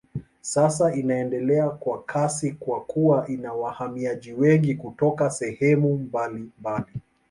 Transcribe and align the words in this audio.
Sasa 0.41 0.95
inaendelea 0.95 1.69
kwa 1.69 2.03
kasi 2.03 2.51
kwa 2.51 2.81
kuwa 2.85 3.27
ina 3.27 3.53
wahamiaji 3.53 4.33
wengi 4.33 4.75
kutoka 4.75 5.29
sehemu 5.29 5.97
mbalimbali. 5.97 6.93